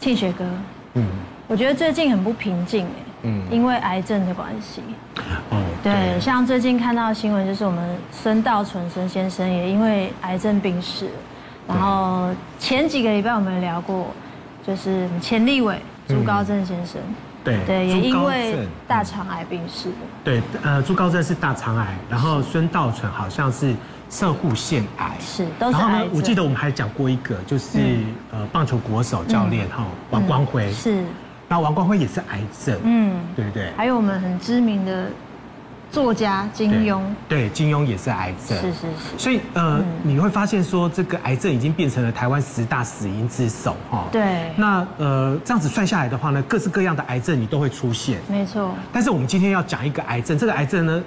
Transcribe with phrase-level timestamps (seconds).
[0.00, 0.44] 庆学哥，
[0.94, 1.06] 嗯，
[1.46, 4.80] 我觉得最近很不平静哎，嗯，因为癌症的关系。
[5.50, 11.10] 哦，对，像最近看到新闻，就是我们孙道存孙先生也因为癌症病逝。
[11.68, 14.08] 然后前几个礼拜我们聊过，
[14.66, 15.78] 就是前立委
[16.08, 17.00] 朱高正先生。
[17.44, 19.96] 对对，也因为大肠癌病逝的。
[20.24, 23.74] 对，呃，朱高正是大肠癌，然后孙道存好像是
[24.10, 25.78] 摄护腺癌，是都是。
[25.78, 27.78] 然后呢，我记得我们还讲过一个，就是
[28.30, 31.04] 呃棒球国手教练哈王光辉是，
[31.48, 33.70] 那王光辉也是癌症，嗯，对不对？
[33.76, 35.06] 还有我们很知名的。
[35.92, 39.18] 作家金庸，对，金庸也是癌症，是是是。
[39.18, 44.04] 所以呃，你会发现说，这个癌症已经变成了台湾十大死因之首哈。
[44.12, 44.52] 对。
[44.54, 48.20] 那呃，这样子算下来的话呢，各式各样的癌症你都会出现。
[48.28, 48.72] 没错。
[48.92, 51.02] 但是我们今天要讲一个癌症，这个癌症呢，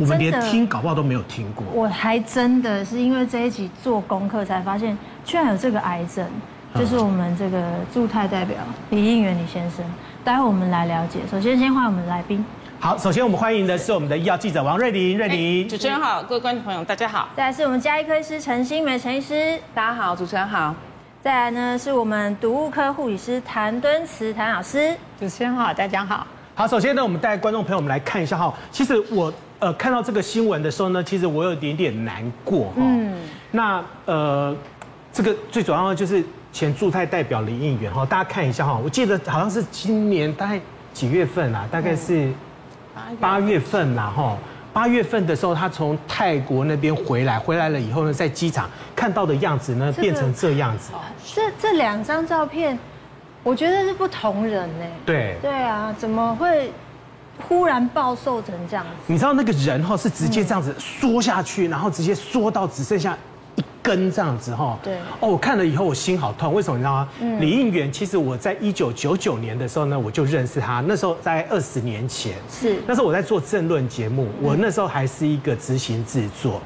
[0.00, 1.62] 我们连听搞不好都没有听过。
[1.74, 6.26] 我还真的是因为这一集做功课才发现，居然有这个癌症，
[6.74, 8.56] 就是我们这个驻泰代表
[8.88, 9.84] 李应元李先生。
[10.24, 11.18] 待会我们来了解。
[11.30, 12.42] 首先，先欢迎我们来宾。
[12.78, 15.68] 好，首先我们欢迎的是我们的医药记者王瑞玲，瑞麟。
[15.68, 17.28] 主持人好，各位观众朋友大家好。
[17.36, 20.74] 再来是我们加医科医师陈新梅陈医师，大家好，主持人好。
[21.22, 26.26] 再来呢是我们毒物科护理师谭敦慈谭老师，主持人好，大家好。
[26.54, 32.74] 好，首先呢我们带观众朋友们来看一下哈，其实我呃看到这个新闻的时候呢，其实我有点点难过哈。
[32.78, 33.16] 嗯。
[33.52, 34.56] 那呃
[35.12, 40.60] 这个最主要的就是前驻泰代表林应元哈，大家看一下哈，我记得好像是今年大概
[40.92, 41.68] 几月份啊？
[41.70, 42.26] 大概是。
[42.26, 42.34] 嗯
[43.18, 44.36] 八月份呐，哈，
[44.74, 50.92] 八月份的时候，他从泰国那边回来，回来了以后呢，在机场看到的样子呢，变成这样子。
[51.34, 52.78] 这这两张照片，
[53.42, 54.84] 我觉得是不同人呢。
[55.06, 55.36] 对。
[55.40, 56.70] 对啊，怎么会
[57.40, 58.90] 忽然暴瘦成这样子？
[59.12, 63.16] 你知道那个人哈，是直接这样子缩下去，然后直接缩到只剩下。
[63.56, 64.96] 一根这样子哈，对。
[65.18, 67.08] 哦，我看了以后我心好痛，为什么你知道吗？
[67.20, 72.76] 嗯，李应元其实我在一九九九年的时候呢，我就认识他，那时候在二十年前，是。
[72.86, 76.60] 那时候我在做政论节目，我那时候还是一个执行制作，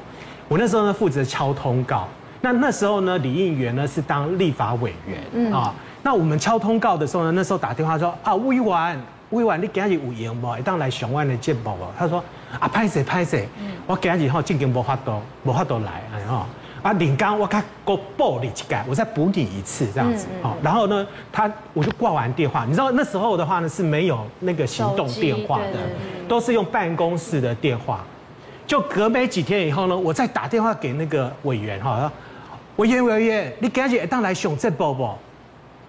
[0.47, 2.07] 我那时候呢负责敲通告，
[2.41, 5.51] 那那时候呢李应元呢是当立法委员，嗯。
[5.51, 10.57] 啊，那我们敲通告的时候呢，那时候打电话说啊委员委员你今日有闲不？
[10.57, 11.77] 一当来上万的节目不？
[11.97, 12.23] 他说
[12.59, 13.47] 啊拍谢拍谢，
[13.87, 16.45] 我今日吼正经无法度无法度来哎哈。
[16.83, 25.79] 啊，领刚我看过报你一改，我再补你一次这样子，好，然后呢，他我就挂完电话，你知道那时候的话呢是没有那个行动电话的，
[26.27, 28.05] 都是用办公室的电话，
[28.67, 32.11] 就隔没几天以后呢，我再打电话给那个委员哈，
[32.75, 35.09] 委员委员，你赶紧当来上这报不？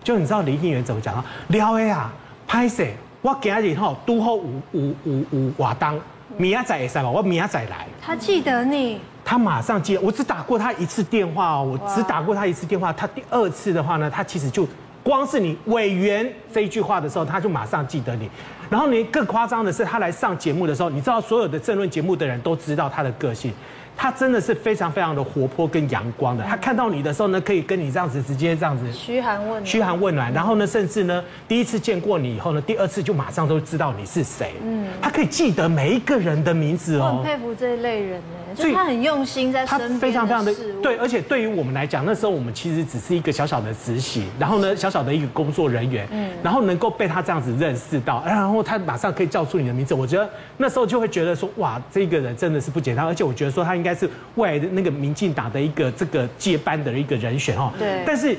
[0.02, 1.22] 就你知道李应元怎么讲啊？
[1.48, 2.10] 聊哎呀，
[2.46, 2.82] 拍摄
[3.26, 5.98] 我赶紧哈都好五五五五瓦当，
[6.36, 7.84] 明仔载三吧，我明仔载来。
[8.00, 9.00] 他记得你。
[9.24, 12.92] 他马上接，我只打过他一次电话哦，我只打过他一次电话。
[12.92, 14.64] 他第二次的话呢，他其实就
[15.02, 18.30] 光是你委员这一句话的时候，他就马上记得你。
[18.70, 23.52] 然后你更夸张的是，他来上节目的时候，你知道所有的政论节目的人都知道他的个性。
[23.96, 26.44] 他真的是非常非常的活泼跟阳光的。
[26.44, 30.32] 他看到你的时候呢，可以跟你这样子直接这样子嘘寒问暖，嘘寒问暖。
[30.32, 34.52] 然后呢，甚至呢，第一次见过你以后呢，第二次就马上都知道你是谁。
[34.62, 37.04] 嗯，他可以记得每一个人的名字哦。
[37.04, 39.90] 我很佩服这一类人呢，所以他很用心在身边。
[39.90, 46.06] 他非常非常的对，而且对于我们来讲，那时候我们其实只是一个小小的执行，然后呢，小小的一个工作人员。
[46.12, 50.28] 嗯，然后能够被他这样子认识到，然后他马上可以叫出你的名字，我觉得
[50.58, 53.06] 那时候就会觉得说，哇，这个人真的是不简单。
[53.06, 57.72] 而且我觉得说他应该是未来的那个民进党的一个这个接班的一个人选哦。
[57.78, 58.02] 对。
[58.04, 58.36] 但是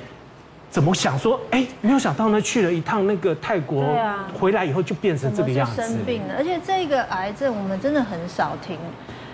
[0.69, 3.97] 怎么想说，哎，没有想到呢，去了一趟那个泰国，
[4.37, 5.81] 回来以后就变成这个样子。
[5.81, 8.77] 生病了，而且这个癌症我们真的很少听。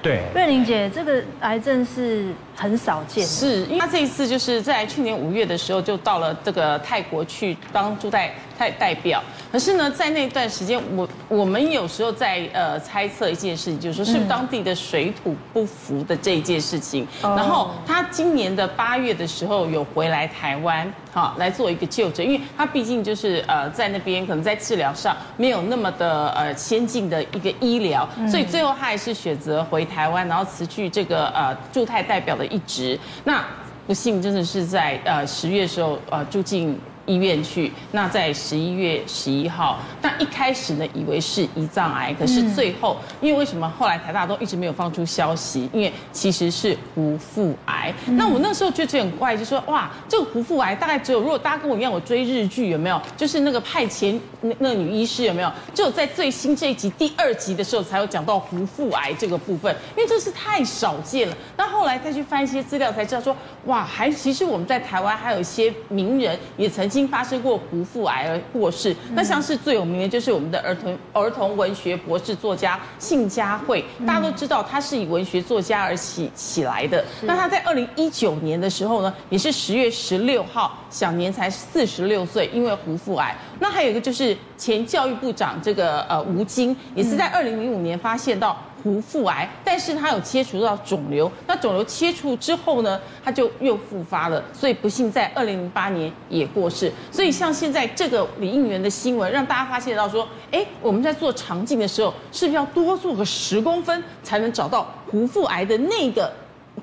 [0.01, 0.21] 对。
[0.35, 3.29] 瑞玲姐，这个癌症是很少见的。
[3.29, 9.21] 是，因为他这一次就是在去年五月的时候就到了这个泰国去当驻泰泰代表。
[9.51, 17.07] 可是呢，在那段时间，我我们有时候在呃猜测一件事情，就是说是当地的水土不服的这一件事情。
[17.21, 32.99] 然后他今年的八月的时候有回来台湾，好来做一个就诊，因为他毕竟就是呃在那边可能在治疗上没有那么的呃先进的一个医疗，所以最后他还是选择回台湾，然后辞去这个呃驻泰代表的一职。
[33.23, 33.45] 那
[33.85, 36.75] 不幸真的是在呃十月的时候呃住进。
[37.05, 45.69] 医院去，那在十一月十一号，那一开始呢，以为是胰脏癌，可是最后，因为为什么后来台大都一直没有放出消息？
[45.73, 47.93] 因为其实是壶腹癌。
[48.05, 53.01] 那我那时候就觉得很怪，就说哇，这个壶腹癌大概只有，如果大家跟我一样，我追日剧有没有？
[53.17, 55.51] 就是那个派遣那那个女医师有没有？
[55.73, 61.35] 只有在最新这一集第二集的时候才有讲到壶腹癌这个部分，因为这是太少见了。
[61.57, 63.35] 那后来再去翻一些资料才知道说，
[63.65, 67.03] 哇，还其实我们在台湾还有一些名人也曾经。
[67.03, 68.95] 经发生过胡腹癌而过世。
[69.13, 77.03] 那像是最有名的就是我们的儿童儿童文学博士作家信佳慧，大家都知道他是以文学作家而起起来的。
[77.23, 83.35] 那他在二零一九年的时候呢，也是十月十六号，享年才四十六岁，因为胡腹癌。
[83.59, 88.55] 那还有一个就是前教育部长这个呃吴京，也是在二零零五年发现到。
[88.83, 96.91] 胡腹癌，但是他有切除到肿瘤，那肿瘤切除之后呢，他就又复发了，所以不幸在二零零八年也过世。
[97.09, 106.29] 所以像现在这个李应元的新闻，让大家发现到说，哎，我们在做肠镜的时候，是不是要多做个十公分，才能找到胡腹癌的那个？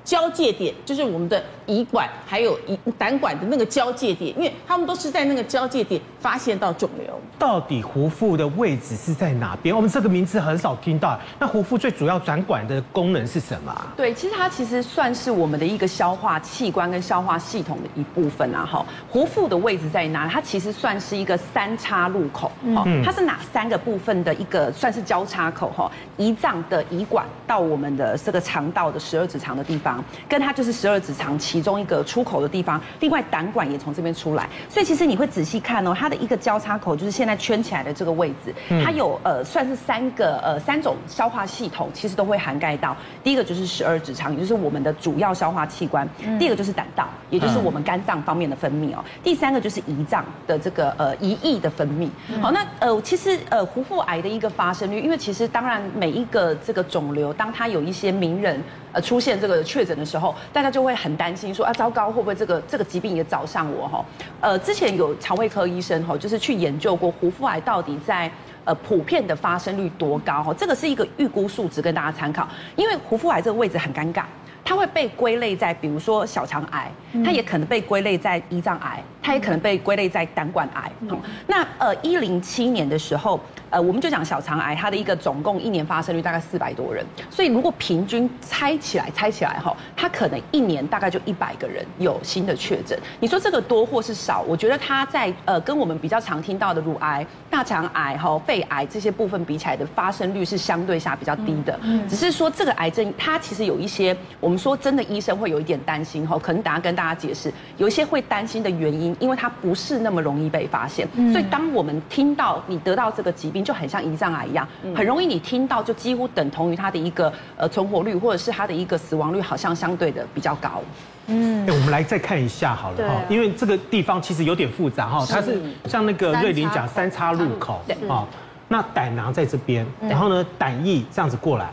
[0.05, 7.19] 交界点就是我们的胰管还有胰胆管的那个交界点，因为他们都是在那个交界点发现到肿瘤。
[7.37, 9.75] 到底胡腹的位置是在哪边？
[9.75, 11.19] 我们这个名字很少听到。
[11.39, 13.75] 那胡腹最主要转管的功能是什么？
[13.97, 18.65] 对，其实它其实算是我们的一个消化器官跟消化系统的一部分啊。
[18.65, 20.27] 哈，胡腹的位置在哪？
[20.27, 22.51] 它其实算是一个三叉路口。
[22.63, 25.71] 嗯，它是哪三个部分的一个算是交叉口？
[25.71, 30.03] 哈，胰脏的胰管到我们的这个肠道的十二指肠的地方。
[30.29, 38.53] 跟它就是十二指肠其中一个出口的地方，另外胆管也从这边出来，所以其实你会仔细看哦，它的一个交叉口就是现在圈起来的这个位置，
[38.83, 42.95] 它有呃算是三个呃三种消化系统，其实都会涵盖到。
[43.23, 46.07] 第一个就是十二指肠，也就是我们的主要消化器官；
[46.39, 52.09] 第二个就是胆道，也就是我们肝脏方面的分泌哦；第三个就是胰脏的这个呃胰液的分泌。
[52.41, 58.61] 好，那呃其实呃胡腹癌的一个发生率，因为其实当然每一个这个肿瘤，当它有一些名人。
[58.91, 64.05] 呃，出现这个确诊的时候，大家就会很担心说啊，糟糕，会不会这个这个疾病也找上我哈？
[64.39, 68.29] 呃，之前有肠胃科医生哈，就是去研究过胡腹癌到底在
[68.65, 70.53] 呃普遍的发生率多高哈？
[70.53, 74.23] 这个是一个预估数值，跟大家参考，因为胡腹癌这个位置很尴尬。
[74.63, 76.89] 它会被归类在，比如说小肠癌，
[77.25, 80.89] 它也可能被归类在胰脏癌，它也可能被归类在胆管癌。
[81.01, 83.39] 嗯、那呃，一零七年的时候，
[83.71, 92.95] 呃，我们就讲小肠癌，它的一个总共一年发生率大概四百多人，所以如果平均猜起来，猜起来哈，它可能一年大概就一百个人有新的确诊。
[93.19, 94.41] 你说这个多或是少？
[94.47, 101.79] 我觉得它在呃跟我们比较常听到的乳癌、大肠癌哈、肺癌这些部分比起来的发生率是相对下比较低的。
[101.81, 104.51] 嗯，只是说这个癌症它其实有一些我。
[104.51, 120.81] 我们说真的，医生会有一点担心哈，可能等下跟大家解释，有一些会担心的原因，因为它不是那么容易被发现，所以当我们听到你得到这个疾病，就很像胰脏癌一样，很容易你听到就几乎等同于它的一个呃存活率，或者是它的一个死亡率，好像相对的比较高。
[121.27, 128.27] 嗯，哎我们来再看一下好了哈，因为这个地方其实有点复杂哈，它是像那个瑞林讲三叉路口啊，
[128.67, 131.71] 那胆囊在这边，然后呢胆液这样子过来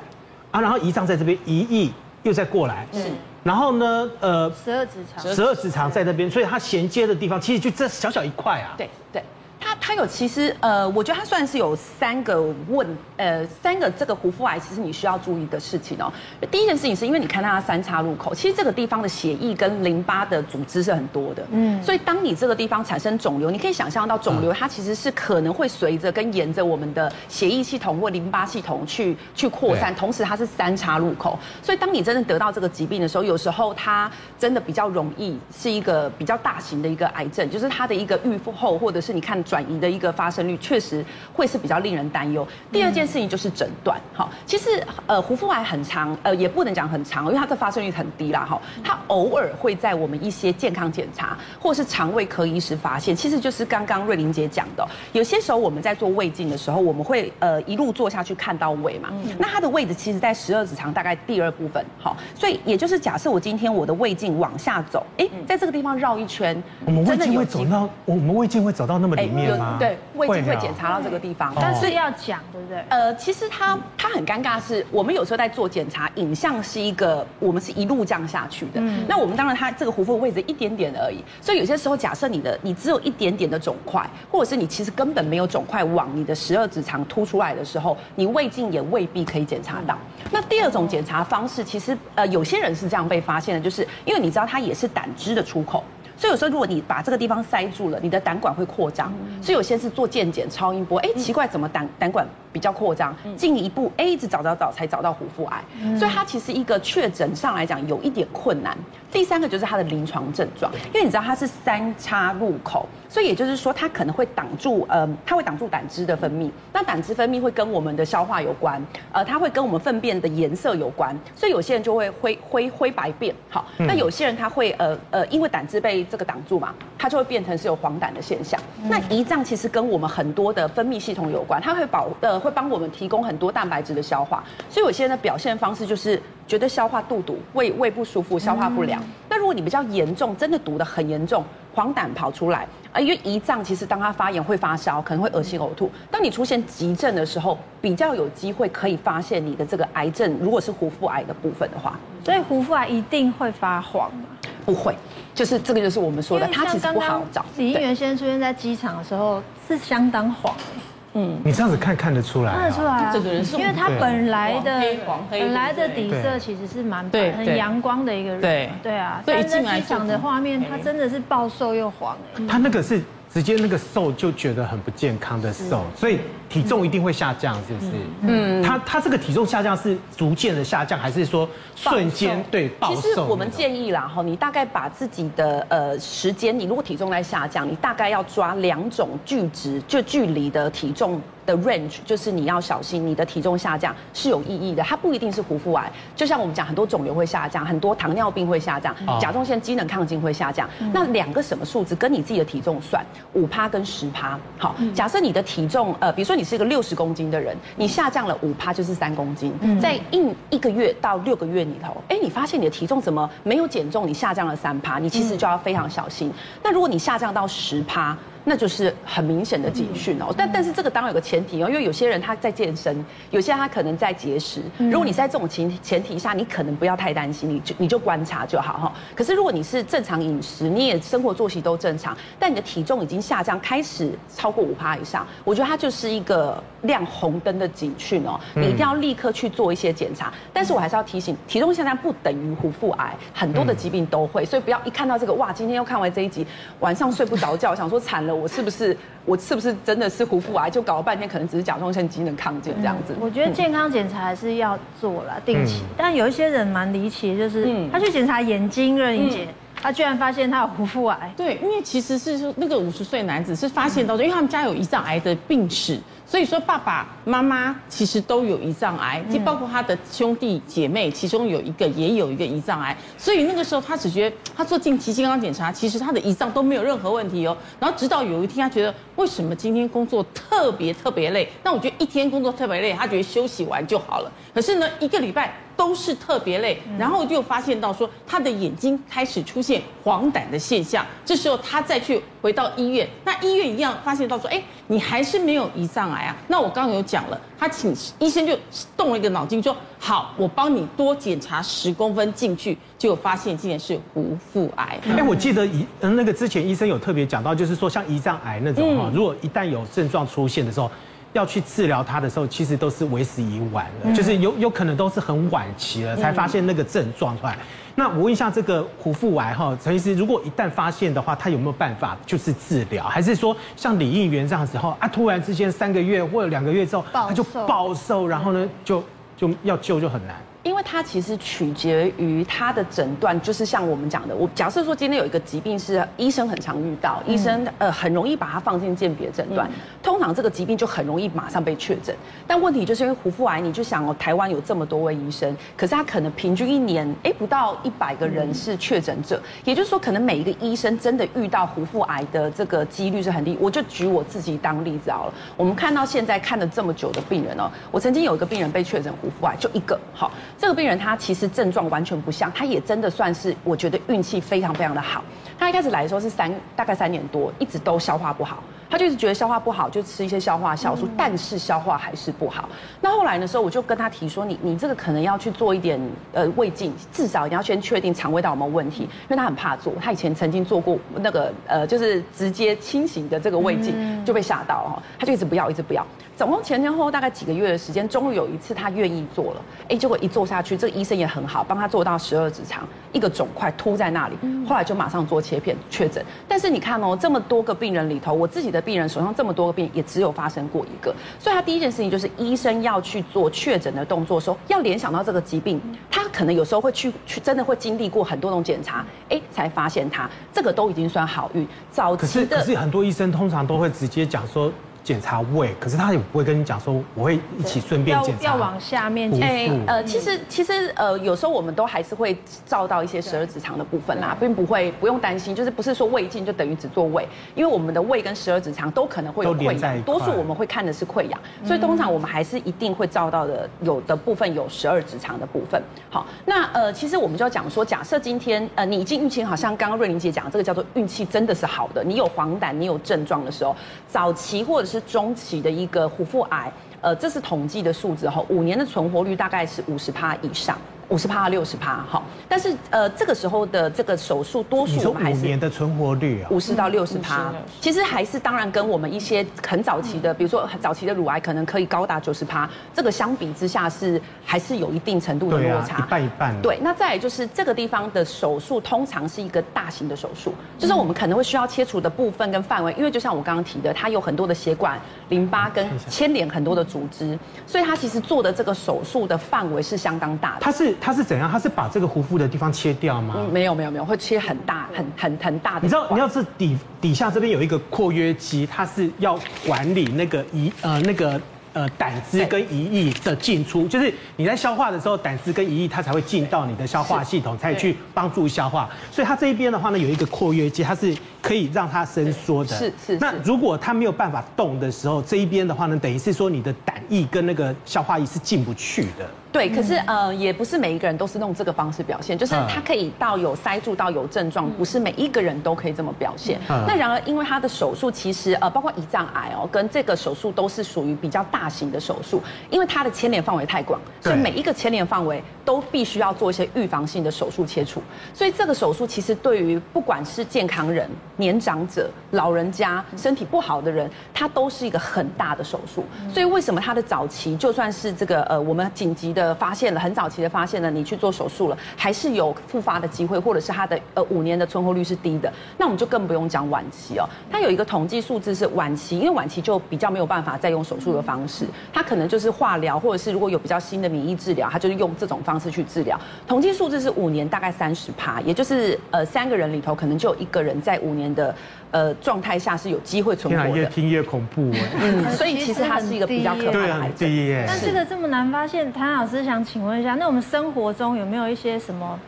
[0.50, 1.90] 啊，然后胰脏在这边，胰液。
[2.24, 3.04] 又再过来，是，
[3.44, 8.74] 然后呢，呃，十二指肠，十二指肠在那边，所以它衔接的地方其实就这小小一块啊。
[8.76, 9.22] 对对。
[9.60, 16.12] 它它有其实呃，我觉得它算是有三个问呃三个这个胡腹癌，其实你需要注意的事情哦。
[16.50, 39.42] 第一件事情是因为你看它三叉路口，其实这个地方的血液跟淋巴的组织是很多的，嗯，所以当你这个地方产生肿瘤，你可以想象到肿瘤它其实是可能会随着跟沿着我们的血液系统或淋巴系统去去扩散，同时它是三叉路口，所以当你真正得到这个疾病的时候，有时候它真的比较容易是一个比较大型的一个癌症，就是它的一个预后或者是你看。
[39.48, 42.46] 转移的一个发生率确实会是比较令人担忧。
[42.70, 59.08] 第二件事情就是诊断，哈，其实呃胡腹癌很长，呃也不能讲很长，因为它的发生率很低啦，哈，它偶尔会在我们一些健康检查或是肠胃科医师发现，其实就是刚刚瑞玲姐讲的，有些时候我们在做胃镜的时候，我们会呃一路做下去看到胃嘛，
[59.38, 69.37] 那它的位置其实在十二指肠大概第二部分，好，所以也就是假设我今天我的胃镜往下走，哎，在这个地方绕一圈，我们胃镜会走到，我们胃镜会走到那么里面。
[69.78, 72.84] 对，胃镜会检查到这个地方，但是要讲，对不对？
[72.88, 78.80] 呃，其实它它很尴尬，是我们有时候在做检查，影像是一个，我们是一路这样下去的。
[78.80, 89.96] 嗯，那我们当然它这个壶腹位置一点点而已，所以有些时候假设你的你只有一点点的肿块，或者是你其实根本没有肿块往你的十二指肠凸出来的时候，你胃镜也未必可以检查到。
[90.30, 95.84] 那第二种检查方式，其实呃有些人是这样被发现的，就是因为你知道它也是胆汁的出口。
[96.18, 99.12] 所以有时候，如果你把这个地方塞住了，你的胆管会扩张。
[99.40, 103.14] 所以有些是做健检、超音波，哎，奇怪，怎么胆胆管比较扩张？
[103.36, 105.62] 进一步，哎，一直找找找，才找到胡腹癌。
[105.96, 108.76] 所以它其实一个确诊上来讲有一点困难。
[109.10, 116.50] 第三个就是它的临床症状，因为你知道它是三叉路口，所以也就是说它可能会挡住，呃，它会挡住胆汁的分泌。
[116.74, 121.16] 那胆汁分泌会跟我们的消化有关，呃，它会跟我们粪便的颜色有关。
[121.34, 123.34] 所以有些人就会灰灰灰白便。
[123.48, 128.60] 好，那有些人他会呃呃，因为胆汁被这个挡住嘛，它就会变成是有黄疸的现象。
[128.84, 134.42] 那胰脏其实跟我们很多的分泌系统有关，它会保呃会帮我们提供很多蛋白质的消化。
[134.70, 139.02] 所以有些人的表现方式就是觉得消化肚堵、胃胃不舒服、消化不良。
[139.28, 145.90] 那如果你比较严重，真的堵得很严重，黄疸跑出来啊，因为胰脏其实当它发炎会发烧，可能会恶心呕吐。
[146.10, 154.24] 当你出现急症的时候，比较有机会可以发现你的这个癌症，如果是胡腹癌的部分的话，所以胡腹癌一定会发黄吗？
[154.68, 154.94] 不会，
[155.34, 157.42] 就是这个就是我们说的，他其实不好找。
[157.56, 160.80] 李应元先生出现在机场的时候是相当黄哎。
[161.14, 164.82] 嗯，你这样子看看得出来，看得出来，这个人是，因为他本来的
[165.30, 168.70] 本来的底色其实是蛮白，很阳光的一个人，对。
[168.82, 173.02] 对啊，所以在机场的画面，他真的是暴瘦又黄哎，他那个是。
[173.30, 177.90] 直接那个瘦就觉得很不健康的瘦，所以体重一定会下降，是不是？
[178.22, 183.00] 嗯，他他这个体重下降是逐渐的下降，还是说瞬间对暴瘦？
[183.00, 191.20] 其实我们建议啦，哈，你大概把自己的呃时间，你如果体重在下降，你大概要抓两种距值，就距离的体重。
[191.48, 195.90] 的 range 就是你要小心，你的体重下降是有意义的，它不一定是胡腹癌。
[196.14, 200.68] 就像我们讲，很多肿瘤会下降，很多糖尿病会下降，甲状腺机能亢进会下降。
[200.92, 203.02] 那两个什么数字跟你自己的体重算，
[203.32, 204.38] 五趴跟十趴。
[204.58, 216.32] 好，假设你的体重呃，比如说你是一个六十公斤的人，你下降了五趴就是三公斤，在一一个月到六个月里头，哎，你发现你的体重怎么没有减重，你下降了三趴，你其实就要非常小心。
[216.62, 218.16] 那如果你下降到十趴，
[218.48, 224.62] 那就是很明显的警讯哦，但但是这个当然有个前提哦，因为有些人他在健身，有些人他可能在节食。
[224.78, 228.92] 如果你在这种前前提下，你可能不要太担心，你就你就观察就好哈。
[229.14, 240.32] 可是如果你是正常饮食，你也生活作息都正常，但你的体重已经下降，开始超过五趴以上，我觉得它就是一个亮红灯的警讯哦，你一定要立刻去做一些检查。
[240.54, 246.46] 但是我还是要提醒，体重下降不等于胡腹癌，很多的疾病都会，所以不要一看到这个哇，今天又看完这一集，
[246.80, 248.37] 晚上睡不着觉，想说惨了。
[248.38, 250.70] 我是不是我是不是真的是胡腹癌？
[250.70, 253.14] 就搞了半天，可能只是甲状腺机能亢进这样子。
[253.20, 255.82] 我觉得健康检查还是要做了，定期。
[255.96, 259.48] 但有一些人蛮离奇，就是他去检查眼睛，任盈洁，
[259.80, 261.32] 他居然发现他有胡腹癌。
[261.36, 265.98] 对，因为其实是说那个五十岁男子是发现到，因为他们家有胰脏癌的病史。
[266.26, 272.94] 所以说，爸爸妈妈其实都有胰脏癌，就包括他的兄弟姐妹，其中有一个也有一个胰脏癌。
[273.16, 277.56] 所以那个时候，他只觉得他做定期健康检查，其实他的胰脏都没有任何问题哦。
[277.80, 281.48] 然后直到有一天，他觉得为什么今天工作特别特别累？
[281.62, 284.30] 那我觉得一天工作特别累，他觉得休息完就好了。
[284.52, 291.06] 可是呢，一个礼拜都是特别累，然后就发现到说他的眼睛开始出现黄疸的现象。
[291.24, 296.24] 这时候他再去回到医院，那医院一样发现到说，哎，你还是没有胰脏癌。
[296.24, 298.58] 啊，那我刚刚有讲了，他请医生就
[298.96, 304.98] 动了一个脑筋，说好，我帮你多检查十公分进去，结果发现竟然是无腹癌。
[305.16, 310.90] 哎，我记得胰那个之前医生有特别讲到，就是说像胰脏癌那种哈，如果一旦有症状出现的时候，
[311.38, 317.56] 要去治疗它的时候，其实都是为时已晚了，就是有有可能都是很晚期了才发现那个症状出来。
[317.94, 329.02] 那我问一下，这个胡腹癌哈，陈医师，如果一旦发现的话，他有没有办法就是治疗，还是说像李应元这样子哈啊，突然之间三个月或者两个月之后他就暴瘦，然后呢就
[329.36, 330.36] 就要救就很难。
[330.68, 339.66] 因为它其实取决于它的诊断，就是像我们讲的，我假设说今天有一个疾病是医生很常遇到，医生呃很容易把它放进鉴别诊断，
[340.02, 342.14] 通常这个疾病就很容易马上被确诊。
[342.46, 353.56] 但问题就是因为胡腹癌，你就想哦，台湾有这么多位医生，可是他可能平均一年哎不到一百个人是确诊者，也就是说可能每一个医生真的遇到胡腹癌的这个几率是很低。
[353.58, 360.30] 我就举我自己当例子好了，我们看到现在看了这么久的病人哦，我曾经有一个病人被确诊胡腹癌，就一个好。
[360.58, 365.22] 这个病人他其实症状完全不像，他也真的算是我觉得运气非常非常的好。
[365.56, 372.68] 他一开始来的时候是三大概三年多，一直都消化不好，他就一直觉得消化不好，就吃一些消化酵素，但是消化还是不好。
[373.00, 376.00] 那后来的时候，我就跟他提说，你你这个可能要去做一点
[376.32, 386.04] 呃胃镜，至少你要先确定肠胃道有没有问题，因为他很怕做，他以前曾经做过那个呃就是直接清醒的这个胃镜，就被吓到哈，他就一直不要，一直不要。
[386.38, 396.24] 总共前前后后大概几个月的时间，终于有一次他愿意做了，哎，结果一做下去，这个医生也很好，帮他做到十二指肠，一个肿块凸在那里，后来就马上做切片确诊。
[396.46, 401.12] 但是你看哦，这么多个病人里头，我自己的病人手上这么多个病人，也只有发生过一个。
[401.40, 411.66] 所以他第一件事情就是医生要去做确诊的动作的时候，要联想到这个疾病，他可能有时候会去去真的会经历过很多种检查，哎，才发现他这个都已经算好运。
[411.90, 414.72] 早期的可是可是很多医生通常都会直接讲说。
[415.08, 418.44] 检查胃，可是他也不会跟你讲说我会一起顺便检查。
[418.44, 419.32] 要往下面。
[419.40, 422.36] 哎，呃，其实其实呃，有时候我们都还是会
[422.66, 435.82] 照到一些十二指肠的部分啦，并不会不用担心，就是不是说胃镜就等于只做胃，因为我们的胃跟十二指肠都可能会有溃疡，多数我们会看的是溃疡，所以通常我们还是一定会照到的，有的部分有十二指肠的部分。
[436.10, 443.74] 好，那呃，其实我们就要讲说，假设今天呃你已经运气好像刚刚瑞玲姐讲，这个叫做运气真的是好的，你有黄疸，你有症状的时候，
[444.06, 450.78] 早期或者是中期的一个虎腹癌，呃，这是统计的数字哈，五年的存活率大概是五十趴以上。
[451.08, 457.50] 五十趴、六十趴，好，但是呃，这个时候的这个手术，多数我们还是五年的存活率啊，五十到六十趴，
[457.80, 466.54] 其实还是当然跟我们一些很早期的，比如说很早期的乳癌，可能可以高达九十趴，这个相比之下是还是有一定程度的落差，一半一半。
[466.60, 475.00] 对，那再来就是这个地方的手术，通常是一个大型的手术，就是我们可能会需要切除的部分跟范围，因为就像我刚刚提的，它有很多的血管、
[475.30, 480.58] 淋巴跟牵连很多的组织，所以它其实做的这个手术的范围是相当大的。
[480.60, 480.94] 它是。
[481.00, 481.50] 它是怎样？
[481.50, 483.34] 它是把这个胡腹的地方切掉吗？
[483.38, 485.80] 嗯，没有没有没有，会切很大很很很大的。
[485.82, 491.40] 你知道，你要是底底下这边有一个括约肌，它是要管理那个胰呃那个。
[491.74, 498.88] 呃，胆汁跟胰液的进出，就是你在消化的时候，胆汁跟胰液它才会进到你的消化系统，才去帮助消化。
[499.12, 502.76] 所以它这一边的话呢，有一个括约肌，它是可以让它伸缩的。
[502.76, 503.18] 是是。
[503.18, 509.28] 那如果它没有办法动的时候，这一边的话呢，等于是说你的胆液跟那个消化液是进不去的。
[509.50, 516.60] 对，可是呃，也不是每一个人都是用这个方式表现，就是它可以到有塞住到有症状，不是每一个人都可以这么表现。
[516.68, 528.02] 那然而，因为他的手术其实呃，包括胰脏癌哦，跟这个手术都是属于比较大型的手术，因为它的牵连范围太广，所以每一个牵连范围都必须要做一些预防性的手术切除。
[528.34, 536.04] 所以这个手术其实对于不管是健康人、年长者、老人家、身体不好的人，它都是一个很大的手术。
[536.30, 547.24] 所以为什么它的早期就算是这个呃，我们紧急的发现了，很早期的发现了，你去做手术了，还是有复发的机会，或者是它的呃五年的存活率是低的，那我们就更不用讲晚期哦。
[547.50, 551.66] 它有一个统计数字是晚期，因为晚期就比较没有办法再用手术的方式。
[551.92, 556.18] 他可能就是化疗，或者是如果有比较新的免疫治疗，他就是用这种方式去治疗。
[556.46, 561.54] 统计数字是五年大概三十趴，也就是呃三个人里头可能就有一个人在五年的
[561.90, 563.76] 呃状态下是有机会存活的。
[563.76, 564.80] 越听越恐怖哎。
[565.00, 567.64] 嗯，所以其实它是一个比较可怕的癌症。
[567.66, 572.18] 但这个这么难发现，谭老师想请问一下，那我们生活中有没有一些什么？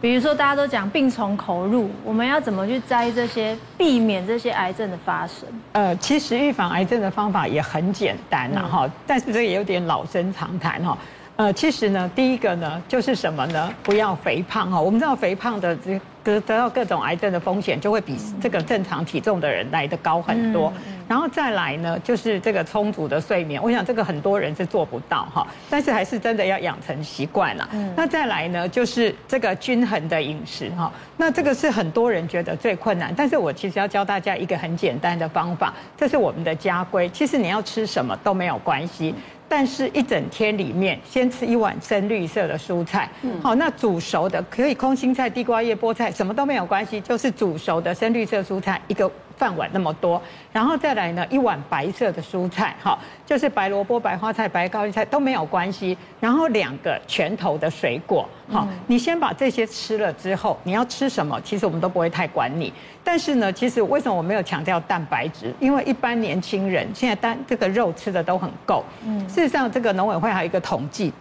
[0.00, 5.48] 比如说，大家都讲病从口入，我们要怎么去摘这些，避免这些癌症的发生？
[5.72, 10.96] 呃，其实预防癌症的方法也很简单呐，哈，但是这个也有点老生常谈哈。
[11.34, 13.74] 呃，其实呢，第一个呢，就是什么呢？
[13.82, 14.80] 不要肥胖哈。
[14.80, 16.00] 我们知道肥胖的这
[16.34, 20.72] 得得到各种癌症的风险，就会比这个正常体重的人来的高很多。
[21.08, 23.62] 然后再来呢，就是这个充足的睡眠。
[23.62, 27.68] 我想这个很多人是做不到哈，但是还是真的要养成习惯了。
[27.96, 30.92] 那再来呢，就是这个均衡的饮食哈。
[31.16, 37.08] 那这个是很多人觉得最困难，但是我其实要教大家一个很简单的方法，这是我们的家规。
[37.08, 39.14] 其实你要吃什么都没有关系。
[39.48, 43.10] 但是，一整天里面，先吃一碗深绿色的蔬菜。
[43.42, 50.20] 好，那煮熟的可以空心菜、地瓜叶、菠菜，什么都没有关系，就是煮熟的深绿色蔬菜一个饭碗那么多。
[50.52, 55.96] 然后再来呢，一碗白色的蔬菜，哈，就是白萝卜、白花菜、白高丽菜都没有关系。
[56.20, 61.40] 然后两个拳头的水果，好，你先把这些吃了之后，你要吃什么？
[61.42, 62.72] 其实我们都不会太管你。
[63.04, 65.54] 但是呢，其实为什么我没有强调蛋白质？
[65.60, 68.84] 因为一般年轻人现在单这个肉吃的都很够。
[69.06, 71.12] 嗯，事实上，这个农委会还有一个统计。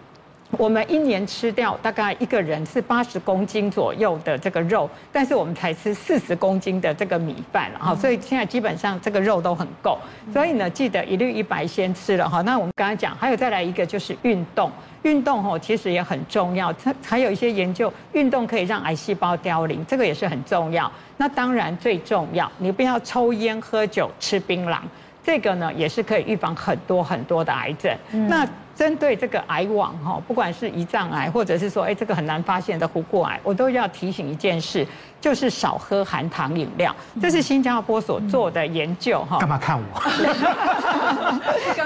[0.52, 9.98] 我们一年吃掉大概一个人是八十公斤左右的这个肉，但是我们才吃四十公斤的这个米饭了哈，所以现在基本上这个肉都很够，
[10.32, 12.42] 所以呢，记得一绿一白先吃了哈。
[12.44, 14.72] 那我们刚才讲，还有再来一个就是运动，
[15.04, 20.90] 运动哈其实也很重要，它还有一些研究，运动可以让癌细胞凋零，这个也是很重要。
[21.18, 24.80] 那当然最重要，你不要抽烟、喝酒、吃槟榔，
[25.22, 27.94] 这个呢也是可以预防很多很多的癌症。
[28.30, 34.86] 那针对这个癌网哈，不管是胰脏癌，或者是说哎这个很难发现的虎腹癌，我都要提醒一件事，
[35.20, 36.96] 就是少喝含糖饮料。
[37.20, 39.40] 这是新加坡所做的研究哈。
[39.40, 40.00] 干嘛看我？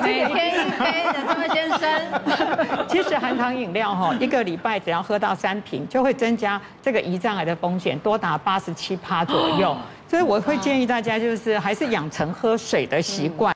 [0.03, 1.79] 每天一杯的这位先生。
[2.89, 9.73] 其实含糖饮料哈，一个礼拜只要喝到三瓶，就会增加这个胰脏癌的风险多达八十七趴左右。
[10.09, 13.55] 所以我会建议大家就是还是养成喝水的习惯。